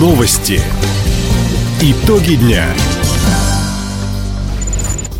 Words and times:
Новости. 0.00 0.62
Итоги 1.82 2.36
дня. 2.36 2.64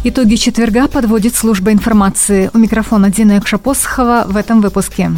Итоги 0.04 0.36
четверга 0.36 0.88
подводит 0.88 1.34
служба 1.34 1.70
информации. 1.70 2.50
У 2.54 2.58
микрофона 2.58 3.10
Дина 3.10 3.38
Экшапосхова 3.38 4.24
в 4.26 4.38
этом 4.38 4.62
выпуске. 4.62 5.10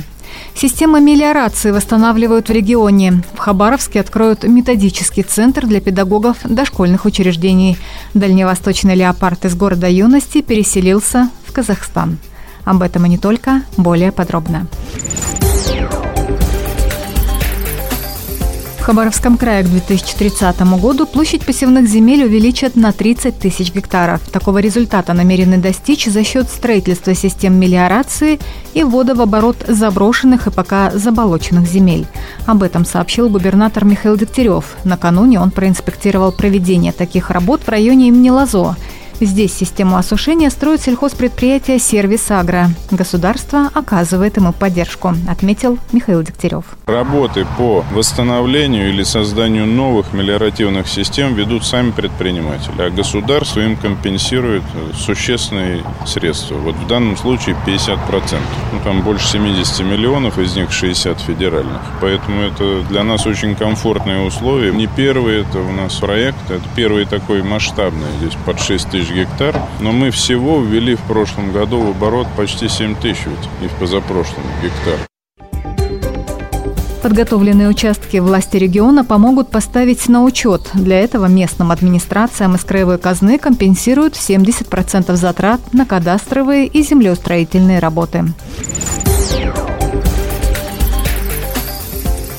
Система 0.57 0.99
мелиорации 0.99 1.71
восстанавливают 1.71 2.49
в 2.49 2.53
регионе. 2.53 3.23
В 3.35 3.39
Хабаровске 3.39 4.01
откроют 4.01 4.43
методический 4.43 5.23
центр 5.23 5.65
для 5.65 5.81
педагогов 5.81 6.39
дошкольных 6.43 7.05
учреждений. 7.05 7.79
Дальневосточный 8.15 8.97
леопард 8.97 9.45
из 9.45 9.55
города 9.55 9.89
Юности 9.89 10.43
переселился 10.43 11.31
в 11.47 11.53
Казахстан. 11.53 12.19
Об 12.65 12.83
этом 12.83 13.07
и 13.07 13.11
не 13.11 13.19
только, 13.19 13.63
более 13.77 14.11
подробно. 14.11 14.67
В 18.83 18.85
Хабаровском 18.85 19.37
крае 19.37 19.63
к 19.63 19.69
2030 19.69 20.61
году 20.81 21.07
площадь 21.07 21.47
посевных 21.47 21.87
земель 21.87 22.25
увеличат 22.25 22.75
на 22.75 22.91
30 22.91 23.39
тысяч 23.39 23.73
гектаров. 23.73 24.21
Такого 24.29 24.59
результата 24.59 25.13
намерены 25.13 25.59
достичь 25.59 26.07
за 26.07 26.25
счет 26.25 26.49
строительства 26.51 27.15
систем 27.15 27.55
мелиорации 27.61 28.41
и 28.75 28.83
ввода 28.83 29.15
в 29.15 29.21
оборот 29.21 29.59
заброшенных 29.69 30.49
и 30.49 30.51
пока 30.51 30.91
заболоченных 30.91 31.69
земель. 31.69 32.09
Об 32.45 32.65
этом 32.65 32.85
сообщил 32.85 33.29
губернатор 33.31 33.85
Михаил 33.85 34.17
Дегтярев. 34.17 34.75
Накануне 34.83 35.39
он 35.39 35.53
проинспектировал 35.53 36.33
проведение 36.33 36.91
таких 36.91 37.31
работ 37.31 37.61
в 37.63 37.69
районе 37.69 38.09
имени 38.09 38.31
Лазо– 38.31 38.75
Здесь 39.25 39.55
систему 39.55 39.99
осушения 39.99 40.51
строит 40.51 40.81
сельхозпредприятие 40.81 41.79
«Сервис 41.79 42.29
Агро». 42.33 42.71
Государство 42.91 43.71
оказывает 43.73 44.37
ему 44.37 44.53
поддержку, 44.53 45.15
отметил 45.29 45.79
Михаил 45.93 46.25
Дегтярев. 46.25 46.65
Работы 46.87 47.47
по 47.57 47.85
восстановлению 47.93 48.89
или 48.89 49.05
созданию 49.05 49.65
новых 49.65 50.13
мелиоративных 50.13 50.89
систем 50.89 51.37
ведут 51.37 51.65
сами 51.65 51.93
предприниматели, 51.93 52.83
а 52.83 52.91
государство 52.91 53.61
им 53.61 53.77
компенсирует 53.77 54.65
существенные 54.97 55.85
средства. 56.05 56.57
Вот 56.57 56.75
в 56.75 56.89
данном 56.89 57.17
случае 57.17 57.55
50%. 57.65 57.99
Ну, 58.73 58.81
там 58.83 59.03
больше 59.03 59.29
70 59.29 59.87
миллионов, 59.87 60.37
из 60.41 60.57
них 60.57 60.73
60 60.73 61.21
федеральных. 61.21 61.81
Поэтому 62.01 62.43
это 62.43 62.83
для 62.89 63.05
нас 63.05 63.25
очень 63.25 63.55
комфортные 63.55 64.27
условия. 64.27 64.73
Не 64.73 64.89
первый 64.89 65.43
это 65.43 65.61
у 65.61 65.71
нас 65.71 65.95
проект, 65.95 66.51
это 66.51 66.65
первый 66.75 67.05
такой 67.05 67.45
масштабный. 67.45 68.09
Здесь 68.19 68.37
под 68.45 68.59
6 68.61 68.91
тысяч 68.91 69.12
гектар. 69.13 69.61
Но 69.81 69.93
мы 69.93 70.11
всего 70.11 70.61
ввели 70.61 70.95
в 70.95 71.01
прошлом 71.03 71.53
году 71.53 71.81
в 71.81 71.91
оборот 71.91 72.27
почти 72.37 72.69
7 72.69 72.97
тысяч 72.97 73.27
и 73.63 73.67
в 73.67 73.73
позапрошлом 73.73 74.45
гектар. 74.63 74.99
Подготовленные 77.03 77.69
участки 77.69 78.19
власти 78.19 78.57
региона 78.59 79.05
помогут 79.05 79.51
поставить 79.51 80.09
на 80.09 80.23
учет. 80.23 80.71
Для 80.73 81.01
этого 81.01 81.27
местным 81.27 81.73
администрациям 81.73 82.55
из 82.55 82.63
краевой 82.63 82.99
казны 82.99 83.39
компенсируют 83.39 84.15
70% 84.15 85.13
затрат 85.17 85.61
на 85.73 85.85
кадастровые 85.85 86.69
и 86.69 86.83
землеустроительные 86.83 87.81
работы. 87.81 88.27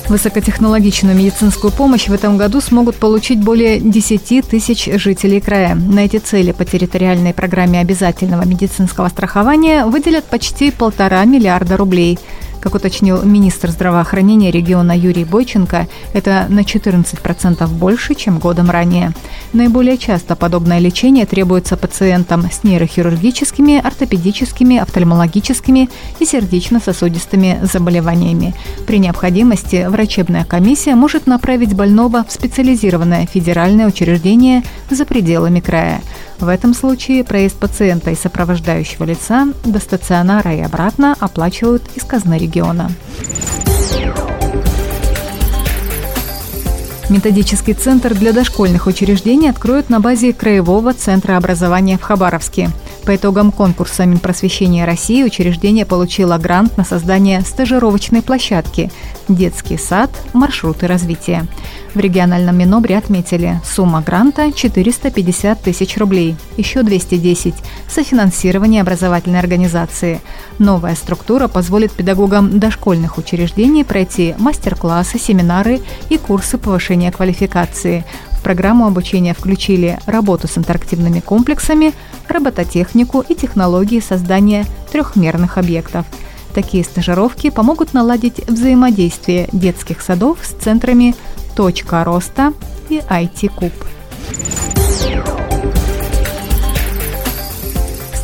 Высокотехнологичную 0.08 1.16
медицинскую 1.16 1.72
помощь 1.72 2.08
в 2.08 2.12
этом 2.12 2.36
году 2.36 2.60
смогут 2.60 2.96
получить 2.96 3.42
более 3.42 3.80
10 3.80 4.46
тысяч 4.46 4.88
жителей 5.00 5.40
края. 5.40 5.74
На 5.74 6.00
эти 6.00 6.18
цели 6.18 6.52
по 6.52 6.64
территориальной 6.64 7.32
программе 7.32 7.80
обязательного 7.80 8.44
медицинского 8.44 9.08
страхования 9.08 9.86
выделят 9.86 10.24
почти 10.24 10.70
полтора 10.70 11.24
миллиарда 11.24 11.76
рублей– 11.76 12.18
как 12.64 12.74
уточнил 12.74 13.22
министр 13.22 13.70
здравоохранения 13.70 14.50
региона 14.50 14.96
Юрий 14.96 15.26
Бойченко, 15.26 15.86
это 16.14 16.46
на 16.48 16.60
14% 16.60 17.68
больше, 17.68 18.14
чем 18.14 18.38
годом 18.38 18.70
ранее. 18.70 19.12
Наиболее 19.52 19.98
часто 19.98 20.34
подобное 20.34 20.78
лечение 20.78 21.26
требуется 21.26 21.76
пациентам 21.76 22.50
с 22.50 22.64
нейрохирургическими, 22.64 23.86
ортопедическими, 23.86 24.78
офтальмологическими 24.78 25.90
и 26.18 26.24
сердечно-сосудистыми 26.24 27.60
заболеваниями. 27.70 28.54
При 28.86 28.98
необходимости 28.98 29.86
врачебная 29.86 30.46
комиссия 30.46 30.94
может 30.94 31.26
направить 31.26 31.74
больного 31.74 32.24
в 32.26 32.32
специализированное 32.32 33.26
федеральное 33.26 33.86
учреждение 33.86 34.62
за 34.88 35.04
пределами 35.04 35.60
края. 35.60 36.00
В 36.38 36.48
этом 36.48 36.74
случае 36.74 37.24
проезд 37.24 37.56
пациента 37.56 38.10
и 38.10 38.14
сопровождающего 38.14 39.04
лица 39.04 39.48
до 39.64 39.78
стационара 39.78 40.54
и 40.54 40.60
обратно 40.60 41.16
оплачивают 41.18 41.82
из 41.94 42.04
казны 42.04 42.38
региона. 42.38 42.90
Методический 47.10 47.74
центр 47.74 48.14
для 48.14 48.32
дошкольных 48.32 48.86
учреждений 48.86 49.48
откроют 49.48 49.90
на 49.90 50.00
базе 50.00 50.32
Краевого 50.32 50.94
центра 50.94 51.36
образования 51.36 51.98
в 51.98 52.02
Хабаровске. 52.02 52.70
По 53.04 53.14
итогам 53.14 53.52
конкурса 53.52 54.06
Минпросвещения 54.06 54.86
России 54.86 55.22
учреждение 55.24 55.84
получило 55.84 56.38
грант 56.38 56.78
на 56.78 56.84
создание 56.84 57.42
стажировочной 57.42 58.22
площадки 58.22 58.90
«Детский 59.28 59.76
сад. 59.76 60.10
Маршруты 60.32 60.86
развития». 60.86 61.46
В 61.92 61.98
региональном 61.98 62.56
Минобре 62.56 62.96
отметили, 62.96 63.60
сумма 63.62 64.00
гранта 64.00 64.52
450 64.52 65.60
тысяч 65.60 65.98
рублей, 65.98 66.36
еще 66.56 66.82
210– 66.82 67.54
софинансирование 67.88 68.80
образовательной 68.80 69.38
организации. 69.38 70.22
Новая 70.58 70.94
структура 70.94 71.46
позволит 71.46 71.92
педагогам 71.92 72.58
дошкольных 72.58 73.18
учреждений 73.18 73.84
пройти 73.84 74.34
мастер-классы, 74.38 75.18
семинары 75.18 75.82
и 76.08 76.16
курсы 76.16 76.56
повышения 76.56 77.12
квалификации. 77.12 78.04
Программу 78.44 78.86
обучения 78.86 79.34
включили 79.34 79.98
работу 80.06 80.46
с 80.46 80.56
интерактивными 80.56 81.18
комплексами, 81.18 81.92
робототехнику 82.28 83.22
и 83.22 83.34
технологии 83.34 83.98
создания 83.98 84.66
трехмерных 84.92 85.58
объектов– 85.58 86.06
Такие 86.54 86.84
стажировки 86.84 87.50
помогут 87.50 87.94
наладить 87.94 88.46
взаимодействие 88.48 89.48
детских 89.50 90.00
садов 90.00 90.38
с 90.42 90.52
центрами 90.52 91.16
«Точка 91.56 92.04
роста» 92.04 92.52
и 92.88 92.98
IT-куб. 92.98 93.72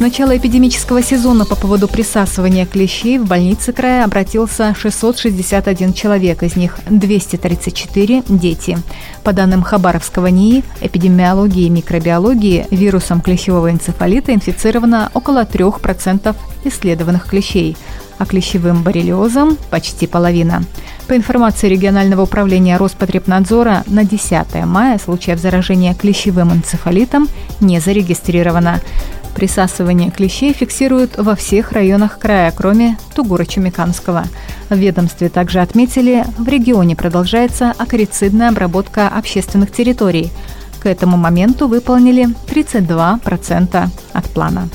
С 0.00 0.02
начала 0.02 0.34
эпидемического 0.34 1.02
сезона 1.02 1.44
по 1.44 1.56
поводу 1.56 1.86
присасывания 1.86 2.64
клещей 2.64 3.18
в 3.18 3.26
больнице 3.26 3.74
края 3.74 4.06
обратился 4.06 4.74
661 4.74 5.92
человек, 5.92 6.42
из 6.42 6.56
них 6.56 6.78
234– 6.88 8.22
дети. 8.30 8.78
По 9.24 9.34
данным 9.34 9.62
Хабаровского 9.62 10.28
НИИ, 10.28 10.64
эпидемиологии 10.80 11.66
и 11.66 11.68
микробиологии, 11.68 12.66
вирусом 12.70 13.20
клещевого 13.20 13.70
энцефалита 13.70 14.32
инфицировано 14.32 15.10
около 15.12 15.44
3% 15.44 16.34
исследованных 16.64 17.26
клещей– 17.26 17.76
а 18.20 18.26
клещевым 18.26 18.82
боррелиозом– 18.82 19.56
почти 19.70 20.06
половина. 20.06 20.62
По 21.08 21.16
информации 21.16 21.70
регионального 21.70 22.22
управления 22.22 22.76
Роспотребнадзора, 22.76 23.82
на 23.86 24.04
10 24.04 24.66
мая 24.66 24.98
случаев 24.98 25.40
заражения 25.40 25.94
клещевым 25.94 26.52
энцефалитом 26.52 27.28
не 27.60 27.80
зарегистрировано. 27.80 28.80
Присасывание 29.34 30.10
клещей 30.10 30.52
фиксируют 30.52 31.16
во 31.16 31.34
всех 31.34 31.72
районах 31.72 32.18
края, 32.18 32.52
кроме 32.54 32.98
Тугура-Чумиканского. 33.14 34.24
В 34.68 34.76
ведомстве 34.76 35.28
также 35.28 35.60
отметили, 35.60 36.24
в 36.36 36.48
регионе 36.48 36.96
продолжается 36.96 37.72
акарицидная 37.76 38.50
обработка 38.50 39.08
общественных 39.08 39.72
территорий. 39.72 40.30
К 40.82 40.86
этому 40.86 41.16
моменту 41.16 41.68
выполнили 41.68 42.28
32% 42.46 43.88
от 44.12 44.24
плана. 44.30 44.68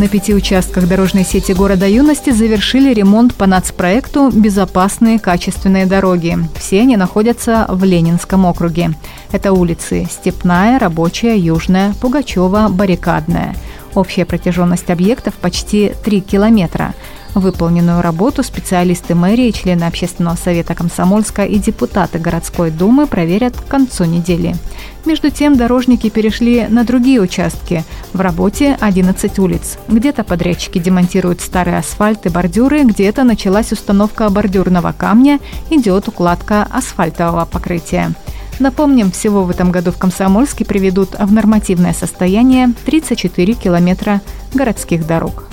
На 0.00 0.08
пяти 0.08 0.34
участках 0.34 0.88
дорожной 0.88 1.24
сети 1.24 1.52
города 1.52 1.86
Юности 1.86 2.30
завершили 2.30 2.94
ремонт 2.94 3.34
по 3.34 3.46
нацпроекту 3.46 4.30
«Безопасные 4.30 5.18
качественные 5.18 5.84
дороги». 5.84 6.38
Все 6.58 6.80
они 6.80 6.96
находятся 6.96 7.66
в 7.68 7.84
Ленинском 7.84 8.46
округе. 8.46 8.92
Это 9.30 9.52
улицы 9.52 10.08
Степная, 10.10 10.78
Рабочая, 10.78 11.36
Южная, 11.36 11.92
Пугачева, 12.00 12.68
Баррикадная. 12.70 13.54
Общая 13.94 14.24
протяженность 14.24 14.88
объектов 14.88 15.34
почти 15.34 15.92
3 16.02 16.22
километра. 16.22 16.94
Выполненную 17.34 18.02
работу 18.02 18.42
специалисты 18.42 19.14
мэрии, 19.14 19.52
члены 19.52 19.84
общественного 19.84 20.34
совета 20.36 20.74
Комсомольска 20.74 21.44
и 21.44 21.58
депутаты 21.58 22.18
городской 22.18 22.70
думы 22.70 23.06
проверят 23.06 23.56
к 23.56 23.66
концу 23.66 24.04
недели. 24.04 24.56
Между 25.04 25.30
тем, 25.30 25.56
дорожники 25.56 26.10
перешли 26.10 26.66
на 26.68 26.84
другие 26.84 27.20
участки. 27.20 27.84
В 28.12 28.20
работе 28.20 28.76
11 28.80 29.38
улиц. 29.38 29.78
Где-то 29.88 30.24
подрядчики 30.24 30.78
демонтируют 30.78 31.40
старый 31.40 31.78
асфальт 31.78 32.26
и 32.26 32.28
бордюры, 32.28 32.82
где-то 32.82 33.22
началась 33.22 33.72
установка 33.72 34.28
бордюрного 34.28 34.92
камня, 34.92 35.38
идет 35.70 36.08
укладка 36.08 36.66
асфальтового 36.70 37.44
покрытия. 37.44 38.12
Напомним, 38.58 39.10
всего 39.10 39.44
в 39.44 39.50
этом 39.50 39.70
году 39.70 39.92
в 39.92 39.96
Комсомольске 39.96 40.64
приведут 40.66 41.14
в 41.18 41.32
нормативное 41.32 41.94
состояние 41.94 42.72
34 42.84 43.54
километра 43.54 44.20
городских 44.52 45.06
дорог. 45.06 45.49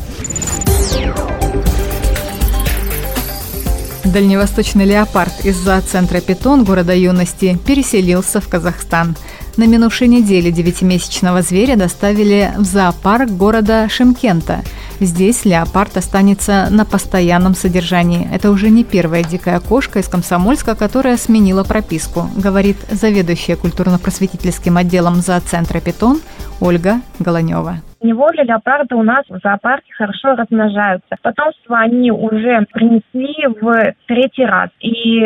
Дальневосточный 4.13 4.85
леопард 4.85 5.43
из 5.43 5.57
зооцентра 5.57 6.21
«Питон» 6.21 6.63
города 6.63 6.95
юности 6.95 7.59
переселился 7.65 8.39
в 8.39 8.47
Казахстан. 8.47 9.17
На 9.57 9.67
минувшей 9.67 10.07
неделе 10.07 10.49
девятимесячного 10.49 11.41
зверя 11.41 11.75
доставили 11.75 12.53
в 12.57 12.63
зоопарк 12.63 13.29
города 13.29 13.89
Шимкента. 13.89 14.63
Здесь 15.01 15.43
леопард 15.43 15.97
останется 15.97 16.67
на 16.71 16.85
постоянном 16.85 17.53
содержании. 17.53 18.29
Это 18.31 18.49
уже 18.49 18.69
не 18.69 18.85
первая 18.85 19.23
дикая 19.25 19.59
кошка 19.59 19.99
из 19.99 20.07
Комсомольска, 20.07 20.73
которая 20.75 21.17
сменила 21.17 21.65
прописку, 21.65 22.29
говорит 22.37 22.77
заведующая 22.89 23.57
культурно-просветительским 23.57 24.77
отделом 24.77 25.21
зооцентра 25.21 25.81
«Питон» 25.81 26.21
Ольга 26.61 27.01
Голонева. 27.19 27.81
Неволе 28.01 28.43
леопарды 28.43 28.95
у 28.95 29.03
нас 29.03 29.25
в 29.27 29.39
зоопарке 29.39 29.91
хорошо 29.93 30.35
размножаются. 30.35 31.15
Потомство 31.21 31.79
они 31.79 32.11
уже 32.11 32.65
принесли 32.71 33.47
в 33.59 33.95
третий 34.07 34.45
раз. 34.45 34.69
И 34.79 35.21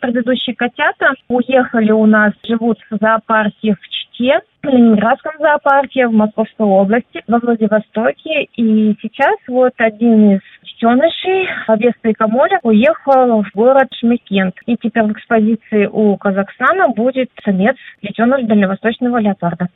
предыдущие 0.00 0.54
котята 0.54 1.12
уехали 1.28 1.92
у 1.92 2.06
нас, 2.06 2.32
живут 2.46 2.78
в 2.90 2.96
зоопарке 3.00 3.74
в 3.74 3.88
Чите, 3.88 4.40
в 4.62 4.66
Ленинградском 4.66 5.32
зоопарке, 5.38 6.06
в 6.06 6.12
Московской 6.12 6.66
области, 6.66 7.22
во 7.26 7.38
Владивостоке. 7.38 8.48
И 8.56 8.94
сейчас 9.00 9.36
вот 9.48 9.72
один 9.78 10.32
из 10.32 10.40
детенышей 10.62 11.48
Веста 11.78 12.08
и 12.08 12.14
уехал 12.62 13.42
в 13.42 13.50
город 13.54 13.88
Шмекент. 13.98 14.54
И 14.66 14.76
теперь 14.76 15.04
в 15.04 15.12
экспозиции 15.12 15.86
у 15.86 16.16
Казахстана 16.16 16.88
будет 16.88 17.30
самец 17.42 17.76
детеныш 18.02 18.46
дальневосточного 18.46 19.18
леопарда. 19.18 19.68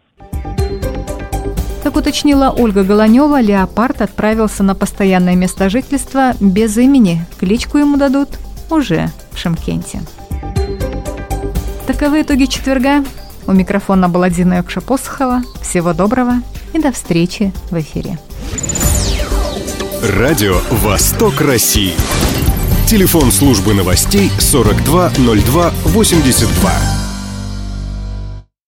Как 1.85 1.97
уточнила 1.97 2.51
Ольга 2.51 2.83
Голонева, 2.83 3.41
леопард 3.43 4.01
отправился 4.01 4.63
на 4.63 4.75
постоянное 4.75 5.37
место 5.37 5.69
жительства 5.69 6.33
без 6.41 6.79
имени. 6.79 7.27
Кличку 7.39 7.77
ему 7.77 7.99
дадут 7.99 8.31
уже 8.71 9.11
в 9.33 9.39
Шимкенте. 9.39 10.01
Таковы 11.87 12.23
итоги 12.23 12.47
четверга. 12.47 13.05
У 13.47 13.53
микрофона 13.53 14.09
была 14.09 14.31
Дина 14.31 14.55
Якша-Посохова. 14.55 15.43
Всего 15.61 15.93
доброго 15.93 16.37
и 16.73 16.79
до 16.79 16.91
встречи 16.91 17.53
в 17.71 17.79
эфире. 17.79 18.19
Радио 20.03 20.57
«Восток 20.71 21.43
России». 21.43 21.93
Телефон 22.87 23.31
службы 23.31 23.75
новостей 23.75 24.31
420282. 24.39 26.94